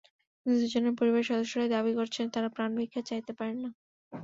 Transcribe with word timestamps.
কিন্তু 0.39 0.57
দুজনের 0.61 0.93
পরিবারের 0.99 1.29
সদস্যরাই 1.29 1.73
দাবি 1.75 1.91
করেছেন, 1.97 2.25
তাঁরা 2.33 2.49
প্রাণভিক্ষা 2.55 3.01
চাইতে 3.09 3.31
পারেন 3.39 3.57
না। 3.63 3.69